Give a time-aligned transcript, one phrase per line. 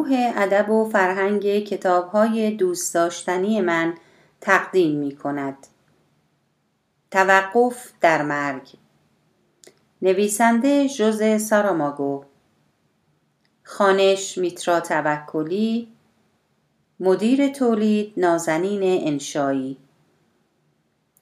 [0.00, 3.94] گروه ادب و فرهنگ کتابهای دوست داشتنی من
[4.40, 5.66] تقدیم می کند.
[7.10, 8.68] توقف در مرگ.
[10.02, 12.24] نویسنده جوز ساراماگو.
[13.62, 15.92] خانش میترا توکلی.
[17.00, 19.76] مدیر تولید نازنین انشایی.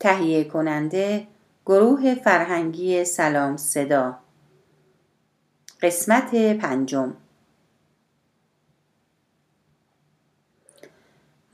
[0.01, 1.27] تهیه کننده
[1.67, 4.19] گروه فرهنگی سلام صدا.
[5.83, 7.15] قسمت پنجم.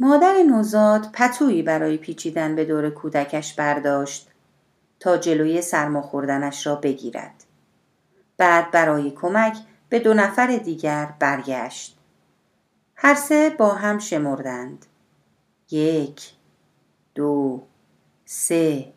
[0.05, 4.31] مادر نوزاد پتویی برای پیچیدن به دور کودکش برداشت
[5.01, 7.45] تا جلوی سرما خوردنش را بگیرد.
[8.37, 9.57] بعد برای کمک
[9.89, 11.99] به دو نفر دیگر برگشت.
[12.97, 14.87] هر سه با هم شمردند.
[15.71, 16.31] یک،
[17.15, 17.63] دو،
[18.25, 18.93] سه،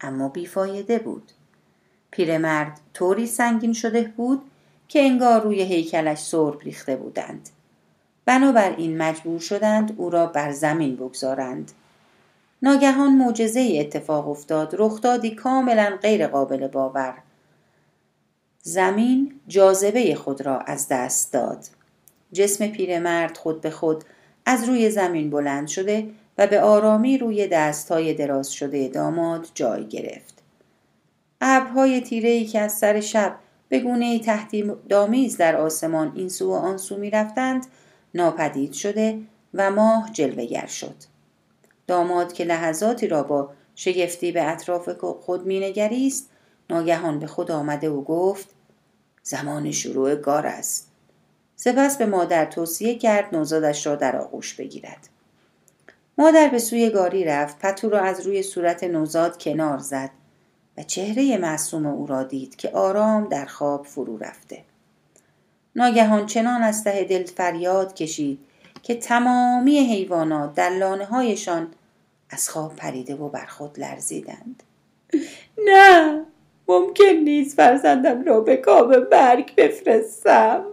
[0.00, 1.32] اما بیفایده بود.
[2.10, 4.42] پیرمرد طوری سنگین شده بود
[4.88, 7.48] که انگار روی هیکلش سرب ریخته بودند.
[8.24, 11.72] بنابراین مجبور شدند او را بر زمین بگذارند.
[12.62, 14.74] ناگهان معجزه اتفاق افتاد.
[14.78, 17.14] رخدادی کاملا غیر قابل باور.
[18.62, 21.66] زمین جاذبه خود را از دست داد.
[22.32, 24.04] جسم پیرمرد خود به خود
[24.46, 30.42] از روی زمین بلند شده و به آرامی روی دستهای دراز شده داماد جای گرفت.
[31.40, 33.36] ابرهای تیرهای که از سر شب
[33.68, 37.66] به گونه تحتی دامیز در آسمان این سو و آن سو می رفتند
[38.14, 39.18] ناپدید شده
[39.54, 40.94] و ماه جلوگر شد.
[41.86, 44.88] داماد که لحظاتی را با شگفتی به اطراف
[45.20, 46.30] خود مینگریست
[46.70, 48.48] ناگهان به خود آمده و گفت
[49.22, 50.88] زمان شروع گار است.
[51.56, 55.08] سپس به مادر توصیه کرد نوزادش را در آغوش بگیرد.
[56.18, 60.10] مادر به سوی گاری رفت پتو را از روی صورت نوزاد کنار زد
[60.78, 64.64] و چهره معصوم او را دید که آرام در خواب فرو رفته.
[65.76, 68.38] ناگهان چنان از ته دل فریاد کشید
[68.82, 71.68] که تمامی حیوانات در لانه هایشان
[72.30, 74.62] از خواب پریده و بر خود لرزیدند.
[75.68, 76.24] نه
[76.68, 80.64] ممکن نیست فرزندم را به کام مرگ بفرستم.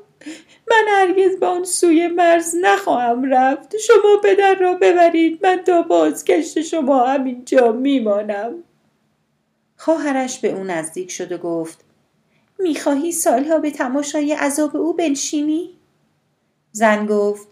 [0.69, 3.77] من هرگز به آن سوی مرز نخواهم رفت.
[3.77, 8.53] شما پدر را ببرید من تا بازگشت شما همینجا میمانم.
[9.77, 11.88] خواهرش به او نزدیک شد و گفت
[12.59, 15.69] می‌خواهی سالها به تماشای عذاب او بنشینی؟
[16.71, 17.47] زن گفت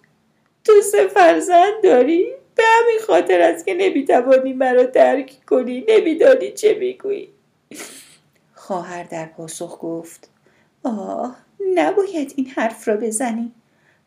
[0.63, 2.25] تو سه فرزند داری؟
[2.55, 7.29] به همین خاطر است که نمی‌توانی مرا درک کنی نمیدانی چه می‌گویی
[8.53, 10.29] خواهر در پاسخ گفت
[10.83, 11.37] آه
[11.75, 13.51] نباید این حرف را بزنی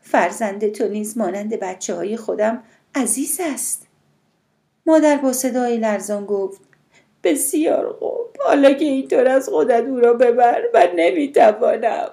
[0.00, 2.62] فرزند تو نیز مانند بچه های خودم
[2.94, 3.86] عزیز است
[4.86, 6.60] مادر با صدای لرزان گفت
[7.22, 12.10] بسیار خوب حالا که اینطور از خودت او را ببر و نمی‌توانم.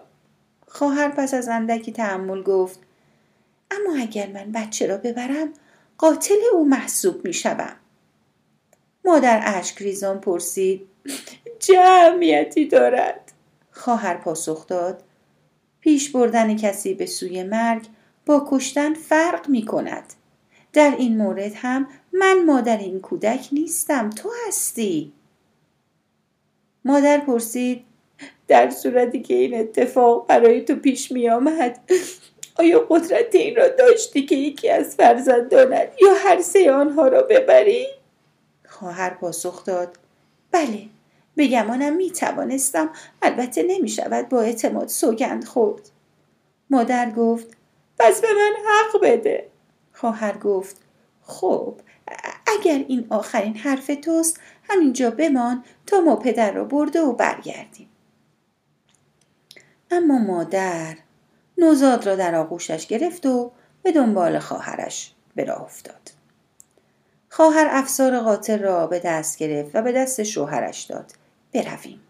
[0.67, 2.79] خواهر پس از اندکی تحمل گفت
[3.71, 5.53] اما اگر من بچه را ببرم
[5.97, 7.75] قاتل او محسوب می شوم.
[9.05, 10.87] مادر اشک ریزان پرسید
[11.59, 13.31] چه اهمیتی دارد؟
[13.71, 15.03] خواهر پاسخ داد
[15.79, 17.87] پیش بردن کسی به سوی مرگ
[18.25, 20.13] با کشتن فرق می کند
[20.73, 21.87] در این مورد هم
[22.19, 25.13] من مادر این کودک نیستم تو هستی.
[26.85, 27.83] مادر پرسید
[28.47, 31.79] در صورتی که این اتفاق برای تو پیش می آمد
[32.55, 37.87] آیا قدرت این را داشتی که یکی از فرزندانت یا هر سه آنها را ببری؟
[38.65, 39.97] خواهر پاسخ داد
[40.51, 40.85] بله
[41.35, 42.89] به گمانم می توانستم
[43.21, 45.89] البته نمی شود با اعتماد سوگند خورد.
[46.69, 47.47] مادر گفت
[47.99, 49.47] پس به من حق بده.
[49.93, 50.86] خواهر گفت
[51.27, 51.79] خب
[52.47, 57.89] اگر این آخرین حرف توست همینجا بمان تا ما پدر را برده و برگردیم.
[59.91, 60.97] اما مادر
[61.57, 63.51] نوزاد را در آغوشش گرفت و
[63.83, 66.11] به دنبال خواهرش به راه افتاد.
[67.29, 71.11] خواهر افسار قاتل را به دست گرفت و به دست شوهرش داد.
[71.53, 72.01] برویم.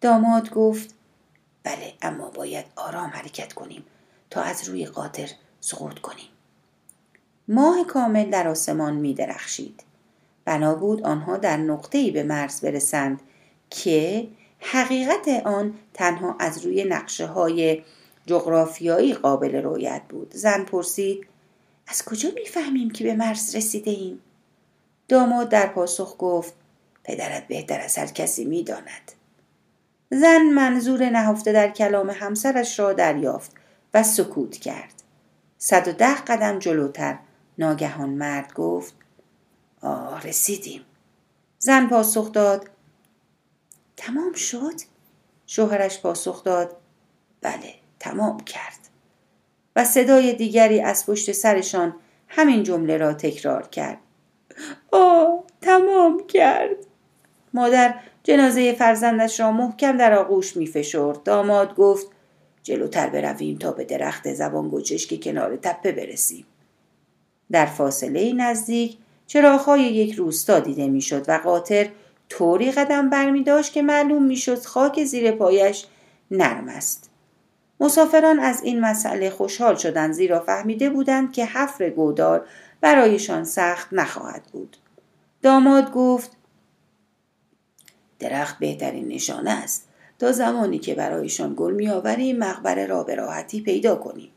[0.00, 0.94] داماد گفت
[1.62, 3.84] بله اما باید آرام حرکت کنیم
[4.30, 5.30] تا از روی قاطر
[5.60, 6.28] سقوط کنیم.
[7.48, 9.82] ماه کامل در آسمان می درخشید.
[10.44, 13.20] بنا بود آنها در نقطه‌ای به مرز برسند
[13.70, 14.28] که
[14.60, 17.82] حقیقت آن تنها از روی نقشه های
[18.26, 21.26] جغرافیایی قابل رویت بود زن پرسید
[21.86, 24.20] از کجا می‌فهمیم که به مرز رسیده ایم؟
[25.08, 26.54] داماد در پاسخ گفت
[27.04, 29.12] پدرت بهتر از هر کسی می‌داند
[30.10, 33.52] زن منظور نهفته در کلام همسرش را دریافت
[33.94, 34.94] و سکوت کرد
[35.58, 37.18] صد و ده قدم جلوتر
[37.58, 38.94] ناگهان مرد گفت
[39.80, 40.80] آه رسیدیم
[41.58, 42.70] زن پاسخ داد
[43.96, 44.74] تمام شد
[45.46, 46.76] شوهرش پاسخ داد
[47.40, 48.78] بله تمام کرد
[49.76, 51.94] و صدای دیگری از پشت سرشان
[52.28, 53.98] همین جمله را تکرار کرد
[54.92, 56.76] آه تمام کرد
[57.54, 61.22] مادر جنازه فرزندش را محکم در آغوش می فشرد.
[61.22, 62.06] داماد گفت
[62.62, 66.46] جلوتر برویم تا به درخت زبان گوچش که کنار تپه برسیم.
[67.52, 68.96] در فاصله نزدیک
[69.26, 71.88] چراغهای یک روستا دیده می‌شد و قاطر
[72.28, 75.86] طوری قدم برمی داشت که معلوم می‌شد خاک زیر پایش
[76.30, 77.10] نرم است.
[77.80, 82.46] مسافران از این مسئله خوشحال شدند زیرا فهمیده بودند که حفر گودار
[82.80, 84.76] برایشان سخت نخواهد بود.
[85.42, 86.30] داماد گفت
[88.18, 93.96] درخت بهترین نشانه است تا زمانی که برایشان گل میآوریم مقبره را به راحتی پیدا
[93.96, 94.30] کنیم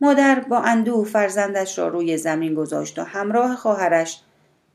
[0.00, 4.20] مادر با اندوه فرزندش را روی زمین گذاشت و همراه خواهرش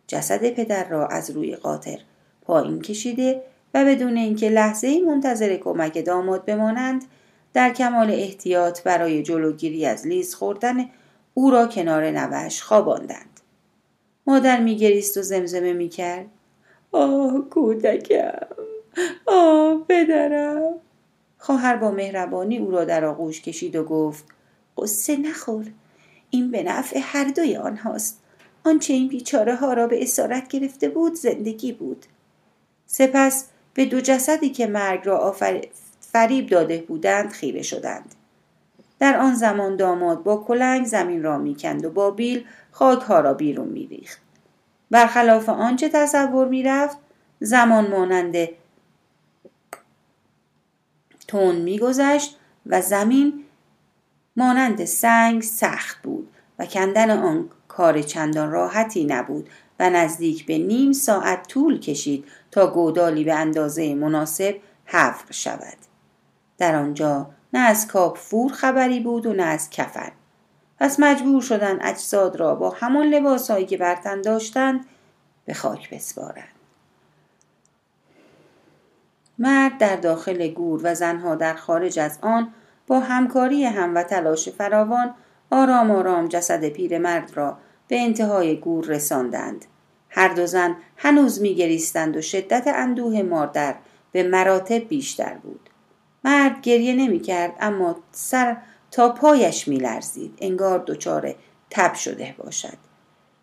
[0.07, 1.99] جسد پدر را از روی قاطر
[2.41, 3.41] پایین کشیده
[3.73, 7.05] و بدون اینکه لحظه منتظر کمک داماد بمانند
[7.53, 10.85] در کمال احتیاط برای جلوگیری از لیز خوردن
[11.33, 13.39] او را کنار نوش خواباندند.
[14.27, 16.25] مادر میگریست و زمزمه می‌کرد.
[16.91, 18.47] آه کودکم!
[19.25, 20.73] آه پدرم!
[21.37, 24.25] خواهر با مهربانی او را در آغوش کشید و گفت
[24.77, 25.65] قصه نخور.
[26.29, 28.21] این به نفع هر دوی آنهاست
[28.63, 32.05] آنچه این بیچاره ها را به اسارت گرفته بود زندگی بود.
[32.85, 35.61] سپس به دو جسدی که مرگ را آفر...
[36.01, 38.15] فریب داده بودند خیره شدند.
[38.99, 43.33] در آن زمان داماد با کلنگ زمین را می‌کند و با بیل خاک ها را
[43.33, 44.21] بیرون میریخت.
[44.91, 46.97] برخلاف آنچه تصور می‌رفت
[47.39, 48.35] زمان مانند
[51.27, 53.45] تون میگذشت و زمین
[54.35, 56.29] مانند سنگ سخت بود
[56.59, 59.49] و کندن آن کار چندان راحتی نبود
[59.79, 64.55] و نزدیک به نیم ساعت طول کشید تا گودالی به اندازه مناسب
[64.85, 65.77] حفر شود.
[66.57, 70.11] در آنجا نه از کاپفور خبری بود و نه از کفن.
[70.79, 74.85] پس مجبور شدن اجساد را با همان لباسهایی که برتن داشتند
[75.45, 76.47] به خاک بسپارند.
[79.39, 82.53] مرد در داخل گور و زنها در خارج از آن
[82.91, 85.13] با همکاری هم و تلاش فراوان
[85.51, 87.57] آرام آرام جسد پیرمرد را
[87.87, 89.65] به انتهای گور رساندند.
[90.09, 93.75] هر دو زن هنوز میگریستند و شدت اندوه مادر
[94.11, 95.69] به مراتب بیشتر بود.
[96.23, 98.57] مرد گریه نمی‌کرد اما سر
[98.91, 100.37] تا پایش میلرزید.
[100.41, 101.35] انگار دچار
[101.69, 102.77] تب شده باشد.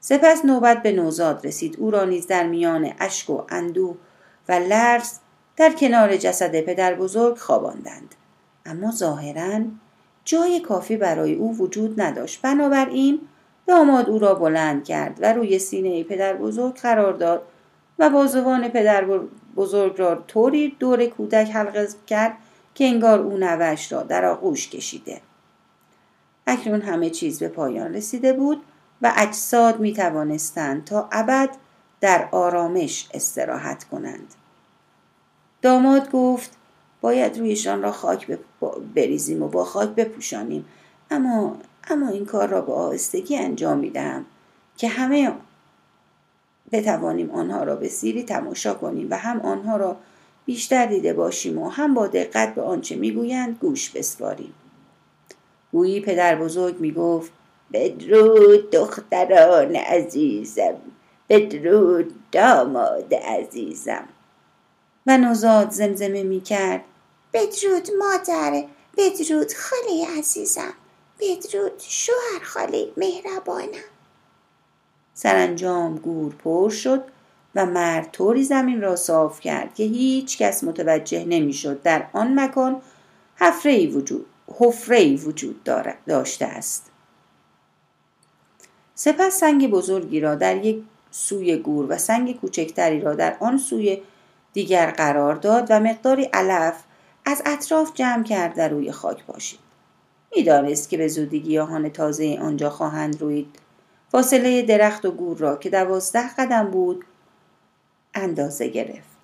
[0.01, 1.77] سپس نوبت به نوزاد رسید.
[1.79, 3.97] او را نیز در میان اشک و اندوه
[4.49, 5.13] و لرز
[5.57, 8.15] در کنار جسد پدر بزرگ خواباندند.
[8.69, 9.61] اما ظاهرا
[10.25, 13.21] جای کافی برای او وجود نداشت بنابراین
[13.67, 17.43] داماد او را بلند کرد و روی سینه پدر بزرگ قرار داد
[17.99, 19.05] و بازوان پدر
[19.57, 22.37] بزرگ را طوری دور کودک حلقه کرد
[22.75, 25.21] که انگار او نوش را در آغوش کشیده
[26.47, 28.63] اکنون همه چیز به پایان رسیده بود
[29.03, 31.51] و اجساد می توانستند تا ابد
[32.01, 34.35] در آرامش استراحت کنند.
[35.63, 36.58] داماد گفت
[37.01, 38.39] باید رویشان را خاک
[38.95, 40.65] بریزیم و با خاک بپوشانیم.
[41.11, 41.57] اما
[41.91, 44.25] اما این کار را با آهستگی انجام می دهم
[44.77, 45.33] که همه
[46.73, 49.97] بتوانیم آنها را به سیری تماشا کنیم و هم آنها را
[50.47, 54.55] بیشتر دیده باشیم و هم با دقت به آنچه می‌گویند گوش بسپاریم.
[55.73, 57.33] گویی پدر بزرگ می گفت
[57.73, 60.75] بدرود دختران عزیزم
[61.29, 64.09] بدرود داماد عزیزم.
[65.09, 66.85] و نوزاد زمزمه می کرد
[67.33, 68.65] بدرود مادر
[68.97, 70.73] بدرود خاله عزیزم
[71.21, 73.89] بدرود شوهر خاله مهربانم.
[75.15, 77.05] سرانجام گور پر شد
[77.55, 82.83] و مرد طوری زمین را صاف کرد که هیچ کس متوجه نمی‌شد در آن مکان
[83.37, 84.27] حفره وجود
[84.59, 85.69] حفره وجود
[86.07, 86.91] داشته است.
[88.95, 94.03] سپس سنگ بزرگی را در یک سوی گور و سنگ کوچکتری را در آن سوی
[94.59, 96.83] دیگر قرار داد و مقداری علف
[97.25, 99.59] از اطراف جمع کرد و روی خاک باشید.
[100.37, 103.57] می‌دانست که به زودی گیاهان تازه آنجا خواهند روید.
[104.13, 107.05] فاصله درخت و گور را که دوازده قدم بود
[108.15, 109.17] اندازه گرفت.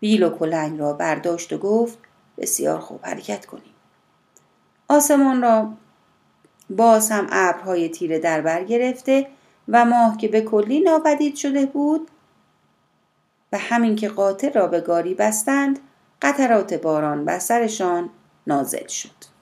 [0.00, 1.98] بیل و کلنگ را برداشت و گفت
[2.38, 3.74] بسیار خوب حرکت کنیم.
[4.88, 5.72] آسمان را
[6.70, 9.26] باز هم ابرهای تیره در بر گرفته
[9.68, 12.10] و ماه که به کلی ناپدید شده بود
[13.52, 15.78] و همین که قاطر را به گاری بستند
[16.22, 18.10] قطرات باران بر سرشان
[18.46, 19.38] نازل شد.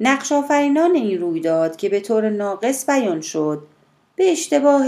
[0.00, 3.66] نقش آفرینان این رویداد که به طور ناقص بیان شد
[4.16, 4.86] به اشتباه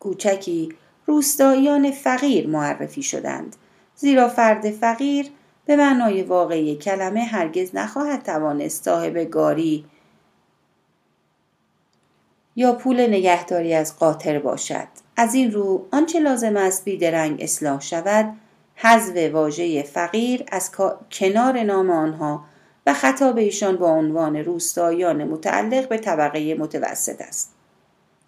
[0.00, 0.74] کوچکی
[1.06, 3.56] روستاییان فقیر معرفی شدند
[3.96, 5.30] زیرا فرد فقیر
[5.66, 9.84] به معنای واقعی کلمه هرگز نخواهد توانست صاحب گاری
[12.56, 14.86] یا پول نگهداری از قاطر باشد.
[15.16, 18.32] از این رو آنچه لازم است بیدرنگ اصلاح شود
[18.74, 20.70] حذف واژه فقیر از
[21.12, 22.44] کنار نام آنها
[22.86, 27.52] و خطاب ایشان با عنوان روستاییان متعلق به طبقه متوسط است.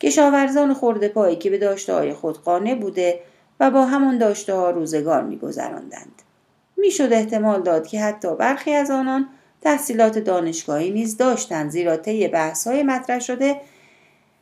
[0.00, 3.20] کشاورزان خورده پایی که به داشته های خود قانع بوده
[3.60, 6.22] و با همان داشته ها روزگار میگذراندند.
[6.76, 9.28] می‌شد احتمال داد که حتی برخی از آنان
[9.62, 13.60] تحصیلات دانشگاهی نیز داشتند زیرا طی بحث های مطرح شده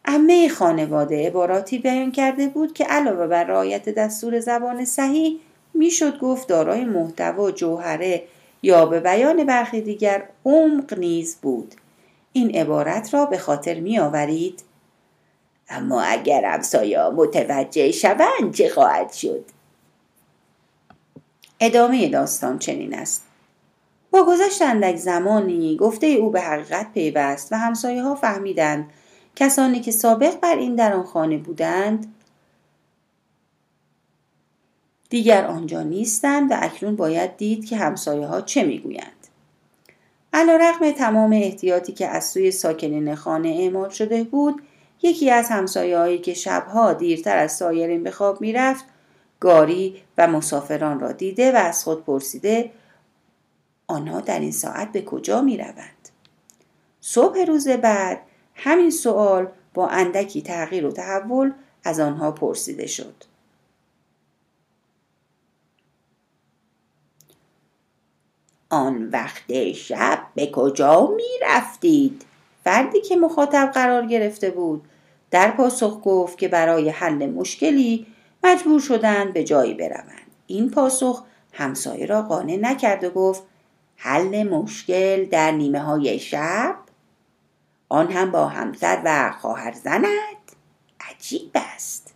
[0.06, 5.38] عمه خانواده عباراتی بیان کرده بود که علاوه بر رعایت دستور زبان صحیح
[5.74, 8.22] می‌شد گفت دارای محتوا جوهره
[8.62, 11.74] یا به بیان برخی دیگر عمق نیز بود.
[12.32, 14.62] این عبارت را به خاطر می آورید
[15.68, 19.44] اما اگر همسایا متوجه شوند چه خواهد شد؟
[21.60, 23.22] ادامه داستان چنین است.
[24.10, 28.90] با گذشت اندک زمانی گفته او به حقیقت پیوست و همسایه ها فهمیدند
[29.36, 32.14] کسانی که سابق بر این در آن خانه بودند
[35.10, 39.12] دیگر آنجا نیستند و اکنون باید دید که همسایه ها چه می‌گویند
[40.32, 44.62] علا رقم تمام احتیاطی که از سوی ساکنین خانه اعمال شده بود
[45.02, 48.84] یکی از همسایه هایی که شبها دیرتر از سایرین به خواب می‌رفت
[49.40, 52.70] گاری و مسافران را دیده و از خود پرسیده
[53.86, 56.08] آنها در این ساعت به کجا می روند؟
[57.00, 58.20] صبح روز بعد
[58.56, 61.52] همین سوال با اندکی تغییر و تحول
[61.84, 63.14] از آنها پرسیده شد.
[68.70, 72.24] آن وقت شب به کجا می رفتید؟
[72.64, 74.84] فردی که مخاطب قرار گرفته بود
[75.30, 78.06] در پاسخ گفت که برای حل مشکلی
[78.44, 83.42] مجبور شدند به جایی بروند این پاسخ همسایه را قانع نکرد و گفت
[83.96, 86.74] حل مشکل در نیمه های شب
[87.88, 90.06] آن هم با همسر و خواهر زند.
[91.00, 92.14] عجیب است.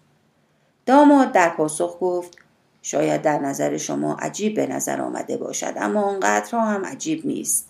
[0.86, 2.38] داماد در پاسخ گفت
[2.82, 7.68] شاید در نظر شما عجیب به نظر آمده باشد اما آنقدرها هم عجیب نیست.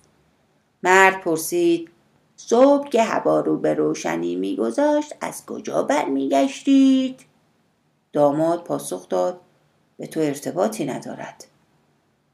[0.82, 1.90] مرد پرسید
[2.36, 7.20] صبح که هوا رو به روشنی میگذاشت از کجا برمیگشتید؟
[8.12, 9.40] داماد پاسخ داد
[9.96, 11.44] به تو ارتباطی ندارد.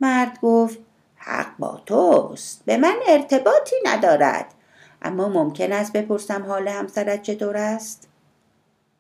[0.01, 0.79] مرد گفت
[1.17, 4.55] حق با توست به من ارتباطی ندارد.
[5.03, 8.09] اما ممکن است بپرسم حال همسرت چطور است؟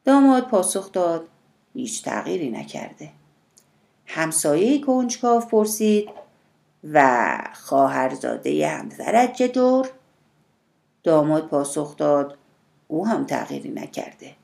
[0.04, 1.28] داماد پاسخ داد
[1.74, 3.10] هیچ تغییری نکرده.
[4.06, 6.08] همسایه کنجکاو پرسید
[6.92, 9.90] و خواهرزاده همسرت چطور؟
[11.02, 12.38] داماد پاسخ داد
[12.88, 14.34] او هم تغییری نکرده.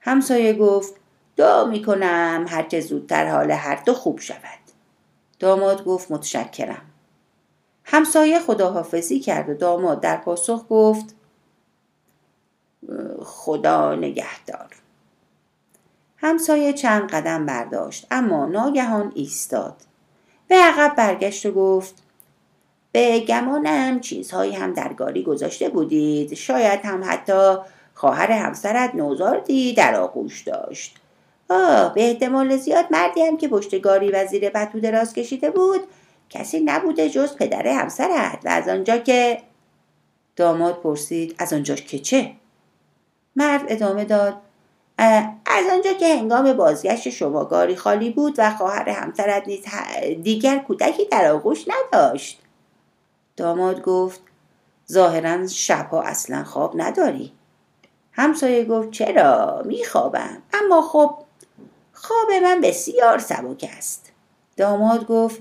[0.00, 0.94] همسایه گفت
[1.36, 4.58] دعا می‌کنم هرچه زودتر حال هر دو خوب شود.
[5.38, 6.91] داماد گفت متشکرم.
[7.84, 11.14] همسایه خداحافظی کرد و داماد در پاسخ گفت
[13.24, 14.76] خدا نگهدار.
[16.16, 19.76] همسایه چند قدم برداشت اما ناگهان ایستاد.
[20.48, 21.94] به عقب برگشت و گفت
[22.92, 26.34] به گمانم چیزهایی هم در گاری گذاشته بودید.
[26.34, 27.56] شاید هم حتی
[27.94, 30.96] خواهر همسرت نوزاردی در آغوش داشت.
[31.50, 35.80] آه به احتمال زیاد مردی هم که پشتگاری و زیر پتو دراز کشیده بود
[36.32, 38.38] کسی نبوده جز پدر همسرت.
[38.44, 39.42] و از آنجا که
[40.36, 42.32] داماد پرسید از آنجا که چه؟
[43.36, 44.34] مرد ادامه داد
[45.46, 49.64] از آنجا که هنگام بازگشت شما گاری خالی بود و خواهر همسرت نیز
[50.22, 52.42] دیگر کودکی در آغوش نداشت.
[53.36, 54.20] داماد گفت
[54.92, 57.32] ظاهرا شبها اصلا خواب نداری.
[58.12, 60.42] همسایه گفت چرا؟ میخوابم.
[60.52, 61.14] اما خب
[61.92, 64.12] خواب من بسیار سبک است.
[64.56, 65.40] داماد گفت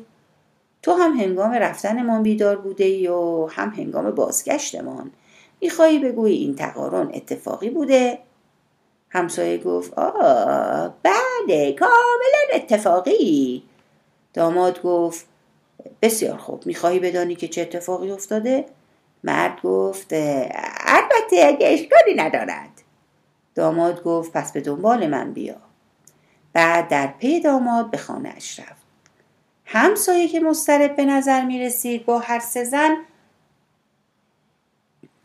[0.81, 5.11] تو هم هنگام رفتنمان بیدار بوده ای و هم هنگام بازگشتمان.
[5.61, 8.19] می‌خواهی بگویی این تقارن اتفاقی بوده؟
[9.09, 13.63] همسایه گفت آه بله کاملا اتفاقی.
[14.33, 15.25] داماد گفت
[16.01, 18.65] بسیار خوب می‌خواهی بدانی که چه اتفاقی افتاده؟
[19.23, 22.81] مرد گفت البته اگه اشکالی ندارد.
[23.55, 25.55] داماد گفت پس به دنبال من بیا.
[26.53, 28.80] بعد در پی داماد به خانه اش رفت.
[29.74, 32.98] همسایه که مسترب به نظر می رسید با هر سه زن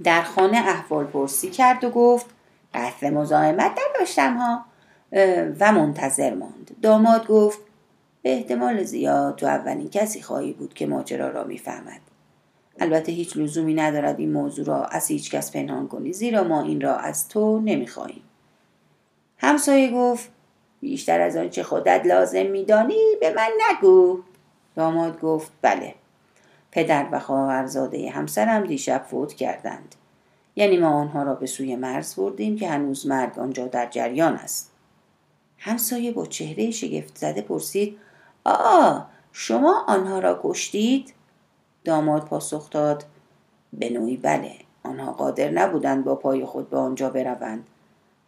[0.04, 2.26] در خانه احوال پرسی کرد و گفت
[2.74, 4.64] قصد مزاحمت نداشتم ها.
[5.60, 6.76] و منتظر ماند.
[6.82, 7.58] داماد گفت
[8.22, 12.00] به احتمال زیاد تو اولین کسی خواهی بود که ماجرا را می‌فهمد.
[12.80, 16.80] البته هیچ لزومی ندارد این موضوع را از هیچ کس پنهان کنی زیرا ما این
[16.80, 18.22] را از تو نمی‌خواهیم.
[19.38, 20.30] همسایه گفت
[20.80, 24.22] بیشتر از آنچه خودت لازم میدانی به من نگو.
[24.76, 25.94] داماد گفت بله.
[26.70, 29.94] پدر و خواهرزاده همسرم دیشب فوت کردند.
[30.56, 34.70] یعنی ما آنها را به سوی مرز بردیم که هنوز مرگ آنجا در جریان است.
[35.58, 37.98] همسایه با چهره شگفت زده پرسید
[38.44, 41.14] آه شما آنها را کشتید؟
[41.84, 43.04] داماد پاسخ داد
[43.72, 44.52] به نوعی بله
[44.82, 47.66] آنها قادر نبودند با پای خود به آنجا بروند.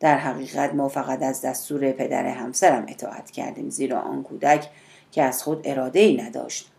[0.01, 4.69] در حقیقت ما فقط از دستور پدر همسرم اطاعت کردیم زیرا آن کودک
[5.13, 6.71] که از خود اراده ای نداشت.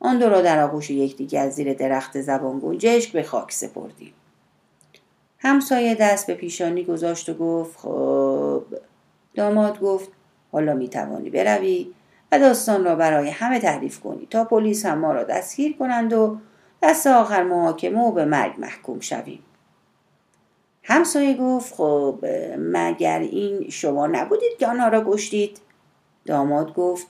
[0.00, 4.12] آن دو را در آغوش یکدیگر زیر درخت زبان گنجشک به خاک سپردیم.
[5.38, 8.64] همسایه دست به پیشانی گذاشت و گفت خب
[9.34, 10.08] داماد گفت
[10.52, 11.94] حالا می توانی بروی
[12.32, 16.38] و داستان را برای همه تعریف کنی تا پلیس هم ما را دستگیر کنند و
[16.82, 19.42] دست آخر محاکمه و به مرگ محکوم شویم.
[20.82, 22.18] همسایه گفت خب
[22.58, 25.60] مگر این شما نبودید که آنها را کشتید؟
[26.26, 27.06] داماد گفت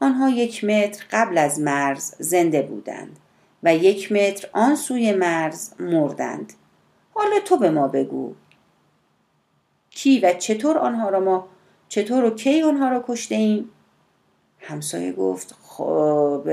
[0.00, 3.18] آنها یک متر قبل از مرز زنده بودند
[3.62, 6.52] و یک متر آن سوی مرز مردند.
[7.14, 8.34] حالا تو به ما بگو.
[9.90, 11.48] کی و چطور آنها را ما
[11.88, 13.70] چطور و کی آنها را کشته ایم؟
[14.60, 16.48] همسایه گفت خب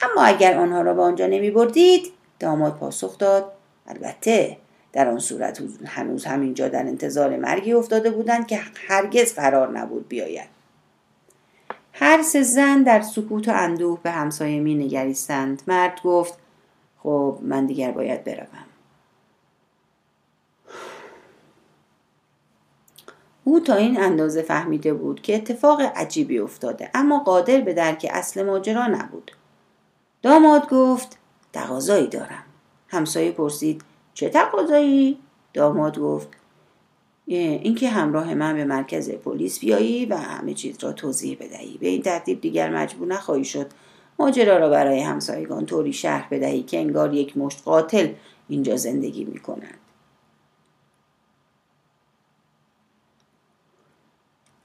[0.00, 3.52] اما اگر آنها را به آنجا نمی بردید داماد پاسخ داد.
[3.86, 4.56] البته
[4.92, 10.55] در آن صورت هنوز همینجا در انتظار مرگی افتاده بودند که هرگز قرار نبود بیاید.
[11.98, 15.62] هر سه زن در سکوت و اندوه به همسایه می نگریستند.
[15.66, 16.38] مرد گفت
[17.02, 18.64] خب من دیگر باید بروم.
[23.44, 28.42] او تا این اندازه فهمیده بود که اتفاق عجیبی افتاده اما قادر به درک اصل
[28.42, 29.32] ماجرا نبود.
[30.22, 31.18] داماد گفت
[31.52, 32.44] تقاضایی دارم.
[32.88, 33.82] همسایه پرسید
[34.14, 35.18] چه تقاضایی؟
[35.54, 36.28] داماد گفت
[37.26, 41.78] اینکه همراه من به مرکز پلیس بیایی و همه چیز را توضیح بدهی.
[41.78, 43.66] به این ترتیب دیگر مجبور نخواهی شد
[44.18, 48.12] ماجرا را برای همسایگان طوری شهر بدهی که انگار یک مشت قاتل
[48.48, 49.78] اینجا زندگی می کنند.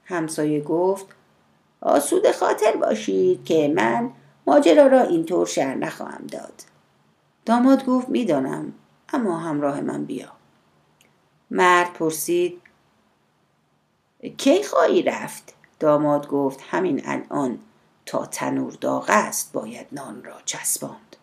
[0.04, 1.06] همسایه گفت
[1.80, 4.10] آسود خاطر باشید که من
[4.46, 6.62] ماجرا را اینطور شهر نخواهم داد.
[7.44, 8.72] داماد گفت می‌دانم
[9.12, 10.41] اما همراه من بیا.
[11.54, 12.60] مرد پرسید
[14.36, 17.58] کی خواهی رفت؟ داماد گفت همین الان
[18.06, 21.16] تا تنور داغ است باید نان را چسباند.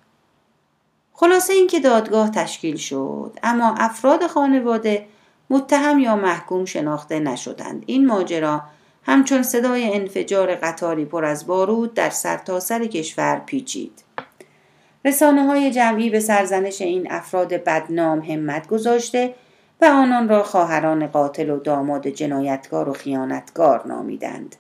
[1.13, 5.06] خلاصه اینکه دادگاه تشکیل شد اما افراد خانواده
[5.50, 7.84] متهم یا محکوم شناخته نشدند.
[7.86, 8.62] این ماجرا
[9.04, 14.04] همچون صدای انفجار قطاری پر از بارود در سرتاسر سر کشور پیچید.
[15.06, 19.36] رسانه های جمعی به سرزنش این افراد بدنام همت گذاشته
[19.82, 24.56] و آنان را خواهران قاتل و داماد جنایتکار و خیانتکار نامیدند.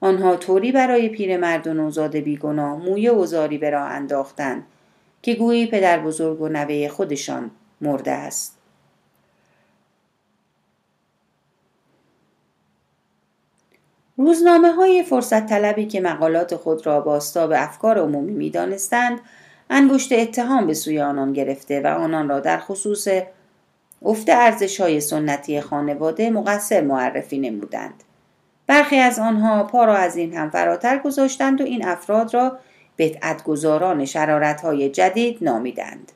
[0.00, 4.66] آنها طوری برای پیرمرد و نوزاد بیگناه موی وزاری به راه انداختند
[5.22, 8.58] که گویی پدر بزرگ و نوه خودشان مرده است.
[14.16, 19.20] روزنامه های فرصت طلبی که مقالات خود را باستاب افکار عمومی می دانستند
[19.70, 23.08] انگشت اتهام به سوی آنان گرفته و آنان را در خصوص
[24.04, 28.04] افت ارزش های سنتی خانواده مقصر معرفی نمودند.
[28.66, 32.58] برخی از آنها پا را از این هم فراتر گذاشتند و این افراد را
[32.98, 36.12] بدعتگذاران شرارت های جدید نامیدند.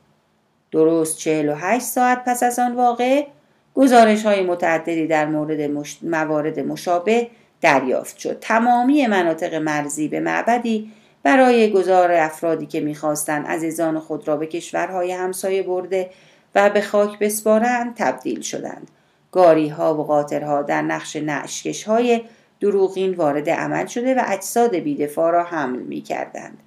[0.73, 3.27] درست 48 ساعت پس از آن واقع
[3.75, 5.99] گزارش های متعددی در مورد مش...
[6.03, 7.29] موارد مشابه
[7.61, 8.39] دریافت شد.
[8.41, 15.13] تمامی مناطق مرزی به معبدی برای گذار افرادی که می‌خواستند عزیزان خود را به کشورهای
[15.13, 16.11] همسایه برده
[16.55, 18.89] و به خاک بسپارند تبدیل شدند
[19.33, 22.25] گاری ها و قاطرها در نقش نشکش های
[22.61, 26.59] دروغین وارد عمل شده و اجساد بیدفاع را حمل می کردند.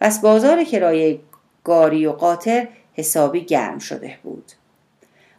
[0.00, 1.20] پس بازار کرایه
[1.64, 4.52] گاری و قاطر حسابی گرم شده بود.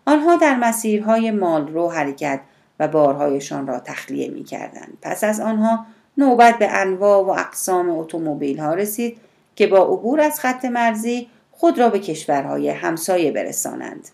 [0.06, 2.39] آنها در مسیرهای مال رو حرکت
[2.80, 4.98] و بارهایشان را تخلیه می کردند.
[5.02, 5.86] پس از آنها
[6.17, 9.17] نوبت به انواع و اقسام اتومبیل ها رسید
[9.56, 14.10] که با عبور از خط مرزی خود را به کشورهای همسایه برسانند.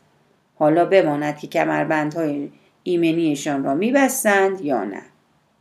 [0.55, 2.51] حالا بماند که کمربندهای
[2.83, 5.01] ایمنیشان را میبستند یا نه.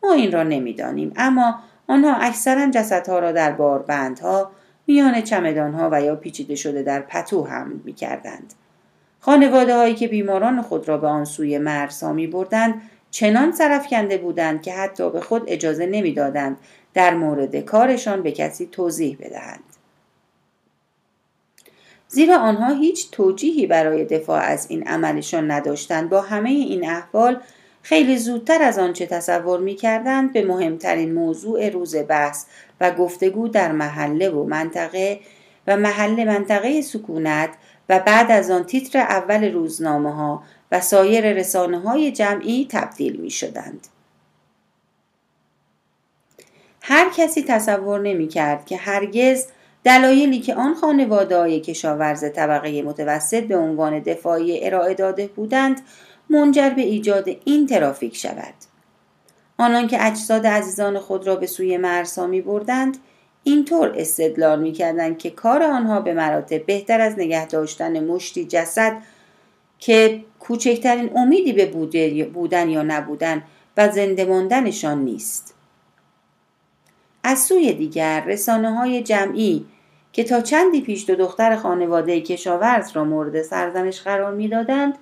[0.03, 4.51] ما این را نمی‌دانیم اما آنها اکثرا جسدها را در باربندها
[4.87, 8.55] میان چمدانها و یا پیچیده شده در پتو حمل می کردند.
[9.21, 13.55] خانواده هایی که بیماران خود را به آن سوی مرزها می بردند چنان
[13.91, 16.57] کنده بودند که حتی به خود اجازه نمی‌دادند
[16.95, 19.70] در مورد کارشان به کسی توضیح بدهند.
[22.13, 27.41] زیرا آنها هیچ توجیهی برای دفاع از این عملشان نداشتند با همه این احوال
[27.83, 32.47] خیلی زودتر از آنچه تصور می کردند به مهمترین موضوع روز بحث
[32.81, 35.21] و گفتگو در محله و منطقه
[35.67, 37.51] و محله منطقه سکونت
[37.89, 40.43] و بعد از آن تیتر اول روزنامه ها
[40.73, 43.87] و سایر رسانه های جمعی تبدیل می شدند.
[46.83, 49.47] هر کسی تصور نمی کرد که هرگز
[49.85, 55.81] دلایلی که آن خانواده های کشاورز طبقه متوسط به عنوان دفاعی ارائه داده بودند
[56.31, 58.55] منجر به ایجاد این ترافیک شود.
[59.59, 62.97] آنان که اجساد عزیزان خود را به سوی مرسا می بردند
[63.45, 68.97] اینطور استدلال می کردند که کار آنها به مراتب بهتر از نگه داشتن مشتی جسد
[69.79, 71.67] که کوچکترین امیدی به
[72.35, 73.43] بودن یا نبودن
[73.77, 75.55] و زنده ماندنشان نیست.
[77.23, 79.67] از سوی دیگر رسانه های جمعی
[80.13, 84.99] که تا چندی پیش دو دختر خانواده کشاورز را مورد سرزنش قرار می‌دادند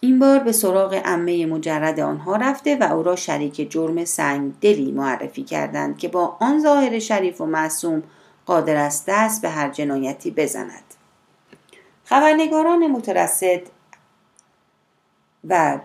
[0.00, 4.92] این بار به سراغ عمه مجرد آنها رفته و او را شریک جرم سنگ دلی
[4.92, 8.02] معرفی کردند که با آن ظاهر شریف و معصوم
[8.46, 10.94] قادر است دست به هر جنایتی بزند.
[12.04, 13.60] خبرنگاران مترصد
[15.48, 15.78] و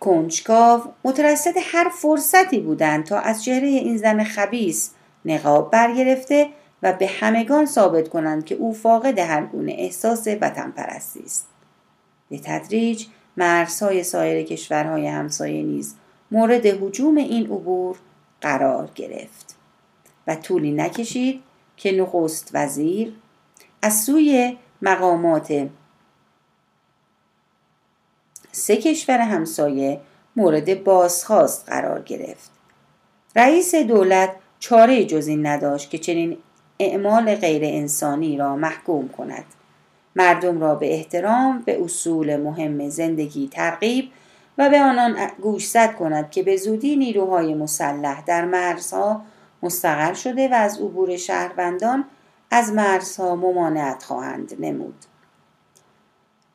[0.00, 4.90] کنجکاو مترصد هر فرصتی بودند تا از چهره این زن خبیس
[5.24, 6.48] نقاب برگرفته
[6.82, 11.46] و به همگان ثابت کنند که او فاقد هر گونه احساس وطن پرستی است.
[12.30, 13.06] به تدریج
[13.36, 15.94] مرزهای سایر کشورهای همسایه نیز
[16.30, 17.96] مورد حجوم این عبور
[18.40, 19.56] قرار گرفت
[20.26, 21.42] و طولی نکشید
[21.76, 23.12] که نخست وزیر
[23.82, 25.68] از سوی مقامات
[28.52, 30.00] سه کشور همسایه
[30.36, 32.50] مورد بازخواست قرار گرفت.
[33.36, 36.36] رئیس دولت چاره جز این نداشت که چنین
[36.78, 39.44] اعمال غیر انسانی را محکوم کند.
[40.16, 44.10] مردم را به احترام به اصول مهم زندگی ترغیب
[44.58, 49.22] و به آنان گوشزد کند که به زودی نیروهای مسلح در مرزها
[49.62, 52.04] مستقر شده و از عبور شهروندان
[52.50, 54.94] از مرزها ممانعت خواهند نمود.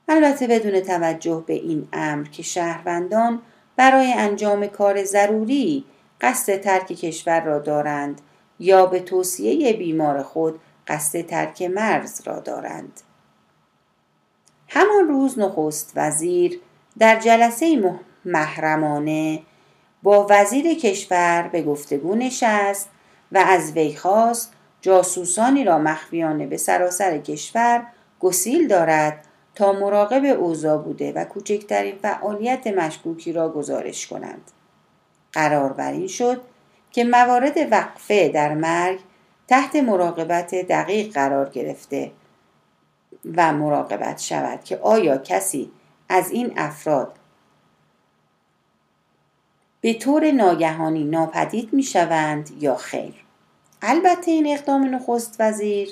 [0.08, 3.42] البته بدون توجه به این امر که شهروندان
[3.76, 5.86] برای انجام کار ضروری
[6.22, 8.22] قصد ترک کشور را دارند
[8.60, 13.02] یا به توصیه بیمار خود قصد ترک مرز را دارند.
[14.68, 16.60] همان روز نخست وزیر
[17.00, 17.94] در جلسه
[18.26, 19.42] محرمانه
[20.04, 22.90] با وزیر کشور به گفتگو نشست
[23.32, 27.84] و از وی خواست جاسوسانی را مخفیانه به سراسر کشور
[28.20, 34.52] گسیل دارد تا مراقب اوضاع بوده و کوچکترین فعالیت مشکوکی را گزارش کنند.
[35.32, 36.42] قرار بر این شد
[36.92, 39.00] که موارد وقفه در مرگ
[39.48, 42.12] تحت مراقبت دقیق قرار گرفته
[43.36, 45.72] و مراقبت شود که آیا کسی
[46.10, 47.16] از این افراد
[49.82, 53.14] به طور ناگهانی ناپدید می شوند یا خیر.
[53.82, 55.90] البته این اقدام نخست وزیر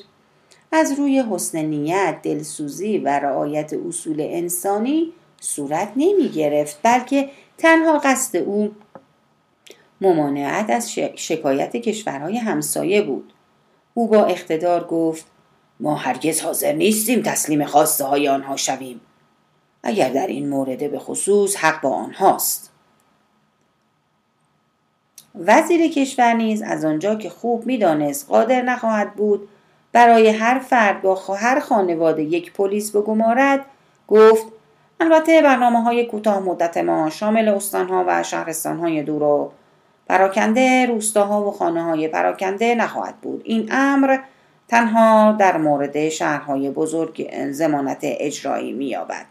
[0.71, 8.37] از روی حسن نیت، دلسوزی و رعایت اصول انسانی صورت نمی گرفت بلکه تنها قصد
[8.37, 8.71] او
[10.01, 13.33] ممانعت از شکایت کشورهای همسایه بود.
[13.93, 15.25] او با اقتدار گفت
[15.79, 19.01] ما هرگز حاضر نیستیم تسلیم خواسته های آنها شویم.
[19.83, 22.71] اگر در این مورد به خصوص حق با آنهاست.
[25.35, 29.49] وزیر کشور نیز از آنجا که خوب می‌دانست قادر نخواهد بود
[29.93, 33.65] برای هر فرد با هر خانواده یک پلیس بگمارد
[34.07, 34.45] گفت
[34.99, 39.51] البته برنامه های کوتاه مدت ما شامل استانها و شهرستانهای دور و
[40.07, 43.41] پراکنده روستاها و خانه های پراکنده نخواهد بود.
[43.45, 44.17] این امر
[44.67, 49.25] تنها در مورد شهرهای بزرگ زمانت اجرایی مییابد.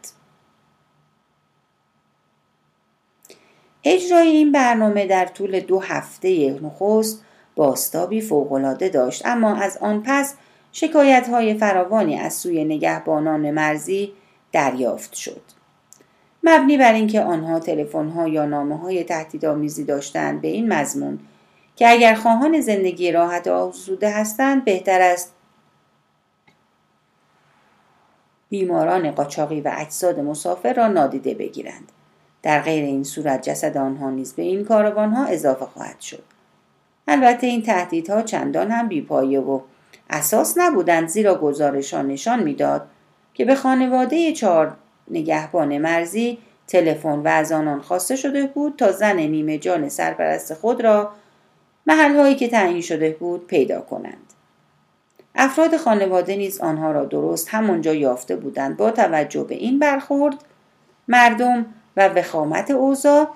[3.85, 7.25] اجرای این برنامه در طول دو هفته نخست
[7.57, 10.35] باستابی فوقالعاده داشت اما از آن پس
[10.73, 14.13] شکایت های فراوانی از سوی نگهبانان مرزی
[14.53, 15.43] دریافت شد.
[16.43, 21.19] مبنی بر اینکه آنها تلفن ها یا نامه های تهدیدآمیزی داشتند به این مضمون
[21.77, 25.35] که اگر خواهان زندگی راحت و آسوده هستند بهتر است
[28.49, 31.93] بیماران قاچاقی و اجساد مسافر را نادیده بگیرند
[32.43, 36.23] در غیر این صورت جسد آنها نیز به این کاروان ها اضافه خواهد شد
[37.09, 39.61] البته این تهدیدها چندان هم بیپایه و
[40.11, 42.87] اساس نبودند زیرا گزارشان نشان می‌داد
[43.35, 44.77] که به خانواده چهار
[45.11, 50.85] نگهبان مرزی تلفن و از آنان خواسته شده بود تا زن نیمه جان سرپرست خود
[50.85, 51.13] را
[51.87, 54.33] محلهایی که تعیین شده بود پیدا کنند.
[55.35, 58.77] افراد خانواده نیز آنها را درست همانجا یافته بودند.
[58.77, 60.45] با توجه به این برخورد
[61.09, 63.29] مردم و وخامت اوضاع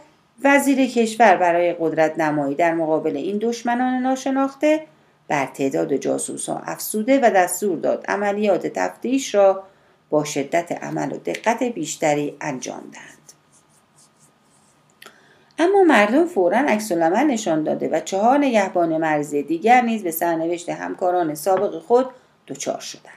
[0.45, 4.81] وزیر کشور برای قدرت نمایی در مقابل این دشمنان ناشناخته
[5.29, 9.63] بر تعداد جاسوسان افسوده و دستور داد عملیات تفتیش را
[10.11, 13.19] با شدت عمل و دقت بیشتری انجام دهند.
[15.59, 21.35] اما مردم فورا عکس نشان داده و چهار نگهبان مرزی دیگر نیز به سرنوشت همکاران
[21.35, 22.07] سابق خود
[22.47, 23.15] دچار شدند.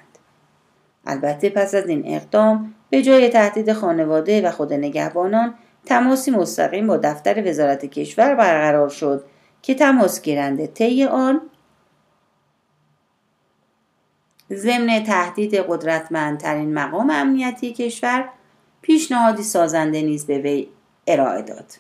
[1.06, 5.54] البته پس از این اقدام به جای تهدید خانواده و خود نگهبانان
[5.86, 9.26] تماسی مستقیم با دفتر وزارت کشور برقرار شد
[9.62, 11.42] که تماس گیرنده طی آن
[14.54, 18.30] ضمن تهدید قدرتمندترین مقام امنیتی کشور
[18.82, 20.68] پیشنهادی سازنده نیز به وی
[21.08, 21.74] ارائه داد.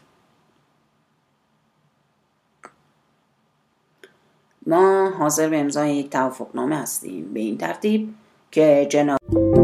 [4.65, 7.33] ما حاضر به امضای یک توافقنامه هستیم.
[7.33, 8.13] به این ترتیب
[8.51, 9.56] که جناب